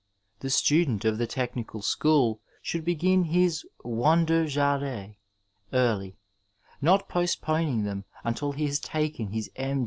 The 0.39 0.49
stadent 0.49 1.05
of 1.05 1.19
the 1.19 1.27
technical 1.27 1.83
school 1.83 2.41
should 2.63 2.83
begin 2.83 3.25
his 3.25 3.63
K^aiufer 3.85 4.45
jahre 4.45 5.17
early, 5.73 6.17
not 6.81 7.07
postponing 7.07 7.83
them 7.83 8.05
until 8.23 8.51
he 8.53 8.65
has 8.65 8.79
taken 8.79 9.27
his 9.27 9.51
H. 9.55 9.77